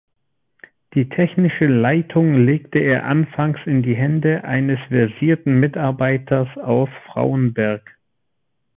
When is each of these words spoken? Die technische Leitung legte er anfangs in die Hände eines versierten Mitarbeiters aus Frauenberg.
Die 0.95 1.09
technische 1.09 1.67
Leitung 1.67 2.43
legte 2.43 2.79
er 2.79 3.05
anfangs 3.05 3.59
in 3.67 3.83
die 3.83 3.93
Hände 3.93 4.43
eines 4.43 4.79
versierten 4.89 5.59
Mitarbeiters 5.59 6.47
aus 6.57 6.89
Frauenberg. 7.05 7.83